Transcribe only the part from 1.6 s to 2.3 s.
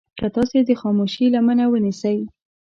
ونيسئ.